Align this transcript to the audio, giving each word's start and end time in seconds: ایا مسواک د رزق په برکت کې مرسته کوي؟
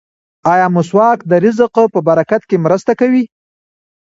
ایا 0.53 0.67
مسواک 0.75 1.19
د 1.29 1.31
رزق 1.45 1.75
په 1.93 1.99
برکت 2.07 2.41
کې 2.49 2.57
مرسته 2.65 2.91
کوي؟ 2.99 3.23